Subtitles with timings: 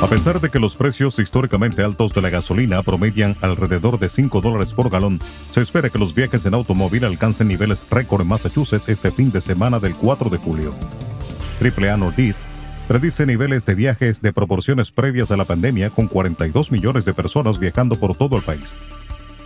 [0.00, 4.40] A pesar de que los precios históricamente altos de la gasolina promedian alrededor de 5
[4.40, 5.20] dólares por galón,
[5.50, 9.42] se espera que los viajes en automóvil alcancen niveles récord en Massachusetts este fin de
[9.42, 10.74] semana del 4 de julio.
[11.60, 12.40] AAA Northeast
[12.92, 17.58] predice niveles de viajes de proporciones previas a la pandemia con 42 millones de personas
[17.58, 18.76] viajando por todo el país.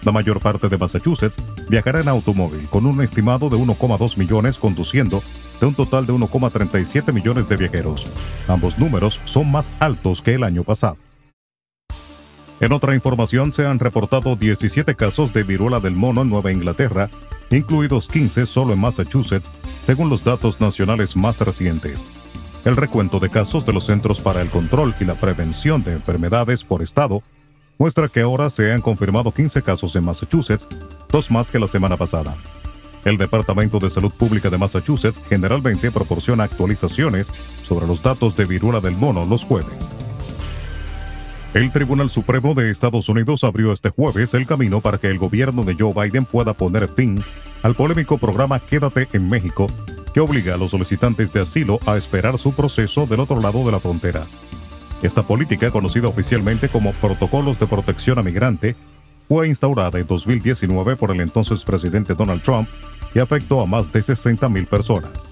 [0.03, 1.37] La mayor parte de Massachusetts
[1.69, 5.23] viajará en automóvil, con un estimado de 1,2 millones conduciendo,
[5.61, 8.11] de un total de 1,37 millones de viajeros.
[8.49, 10.97] Ambos números son más altos que el año pasado.
[12.59, 17.11] En otra información, se han reportado 17 casos de viruela del mono en Nueva Inglaterra,
[17.53, 19.53] incluidos 15 solo en Massachusetts,
[19.83, 22.05] según los datos nacionales más recientes.
[22.67, 26.65] El recuento de casos de los Centros para el Control y la Prevención de Enfermedades
[26.65, 27.23] por Estado
[27.79, 30.67] muestra que ahora se han confirmado 15 casos en Massachusetts,
[31.13, 32.35] dos más que la semana pasada.
[33.05, 37.31] El Departamento de Salud Pública de Massachusetts generalmente proporciona actualizaciones
[37.63, 39.95] sobre los datos de viruela del mono los jueves.
[41.55, 45.63] El Tribunal Supremo de Estados Unidos abrió este jueves el camino para que el gobierno
[45.63, 47.23] de Joe Biden pueda poner fin
[47.63, 49.69] al polémico programa Quédate en México
[50.17, 53.71] que obliga a los solicitantes de asilo a esperar su proceso del otro lado de
[53.71, 54.27] la frontera.
[55.03, 58.77] Esta política, conocida oficialmente como Protocolos de Protección a Migrante,
[59.29, 62.67] fue instaurada en 2019 por el entonces presidente Donald Trump
[63.15, 65.29] y afectó a más de 60.000 personas.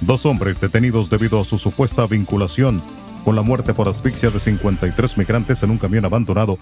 [0.00, 2.80] Dos hombres detenidos debido a su supuesta vinculación
[3.24, 6.56] con la muerte por asfixia de 53 migrantes en un camión abandonado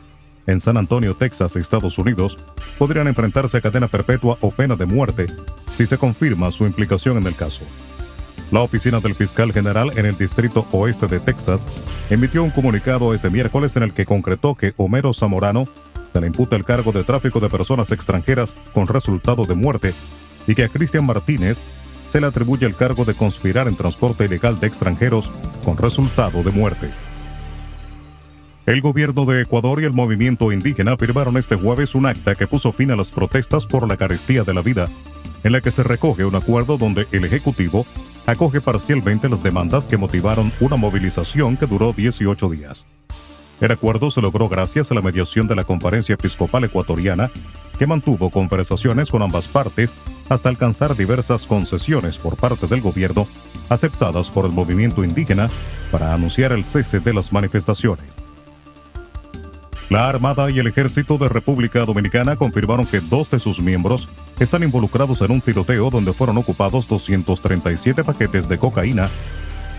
[0.47, 2.37] en San Antonio, Texas, Estados Unidos,
[2.79, 5.27] podrían enfrentarse a cadena perpetua o pena de muerte
[5.75, 7.65] si se confirma su implicación en el caso.
[8.51, 11.67] La oficina del fiscal general en el Distrito Oeste de Texas
[12.11, 15.67] emitió un comunicado este miércoles en el que concretó que Homero Zamorano
[16.13, 19.93] se le imputa el cargo de tráfico de personas extranjeras con resultado de muerte
[20.47, 21.61] y que a Cristian Martínez
[22.09, 25.33] se le atribuye el cargo de conspirar en transporte ilegal de extranjeros
[25.65, 26.91] con resultado de muerte.
[28.67, 32.73] El gobierno de Ecuador y el movimiento indígena firmaron este jueves un acta que puso
[32.73, 34.89] fin a las protestas por la carestía de la vida,
[35.43, 37.85] en la que se recoge un acuerdo donde el Ejecutivo
[38.25, 42.87] acoge parcialmente las demandas que motivaron una movilización que duró 18 días.
[43.61, 47.31] El acuerdo se logró gracias a la mediación de la Conferencia Episcopal Ecuatoriana,
[47.79, 49.95] que mantuvo conversaciones con ambas partes
[50.31, 53.29] hasta alcanzar diversas concesiones por parte del gobierno
[53.69, 55.51] aceptadas por el movimiento indígena
[55.91, 58.24] para anunciar el cese de las manifestaciones.
[59.91, 64.09] La Armada y el Ejército de República Dominicana confirmaron que dos de sus miembros
[64.41, 69.11] están involucrados en un tiroteo donde fueron ocupados 237 paquetes de cocaína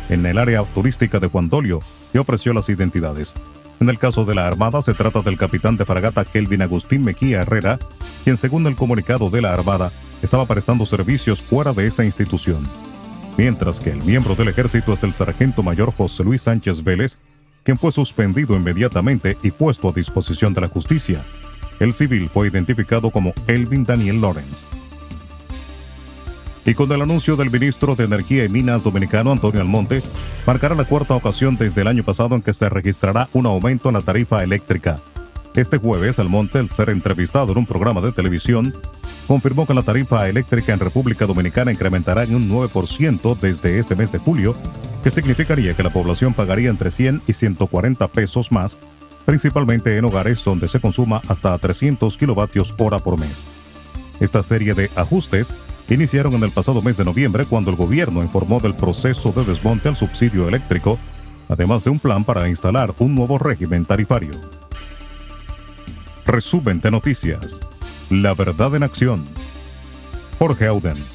[0.10, 1.80] en el área turística de Juan Dolio,
[2.14, 3.34] que ofreció las identidades.
[3.80, 7.42] En el caso de la Armada se trata del capitán de fragata Kelvin Agustín Mejía
[7.42, 7.80] Herrera,
[8.24, 9.92] quien según el comunicado de la Armada
[10.22, 12.68] estaba prestando servicios fuera de esa institución.
[13.38, 17.18] Mientras que el miembro del ejército es el sargento mayor José Luis Sánchez Vélez,
[17.66, 21.22] quien fue suspendido inmediatamente y puesto a disposición de la justicia.
[21.80, 24.68] El civil fue identificado como Elvin Daniel Lawrence.
[26.64, 30.02] Y con el anuncio del ministro de Energía y Minas dominicano Antonio Almonte,
[30.48, 33.96] marcará la cuarta ocasión desde el año pasado en que se registrará un aumento en
[33.96, 34.96] la tarifa eléctrica.
[35.56, 38.74] Este jueves, Almonte, al ser entrevistado en un programa de televisión,
[39.28, 44.12] confirmó que la tarifa eléctrica en República Dominicana incrementará en un 9% desde este mes
[44.12, 44.56] de julio
[45.06, 48.76] que significaría que la población pagaría entre 100 y 140 pesos más,
[49.24, 53.44] principalmente en hogares donde se consuma hasta 300 kilovatios hora por mes.
[54.20, 55.54] Esta serie de ajustes
[55.90, 59.90] iniciaron en el pasado mes de noviembre cuando el gobierno informó del proceso de desmonte
[59.90, 60.98] al subsidio eléctrico,
[61.50, 64.32] además de un plan para instalar un nuevo régimen tarifario.
[66.26, 67.60] Resumen de noticias.
[68.10, 69.24] La verdad en acción.
[70.40, 71.15] Jorge Auden.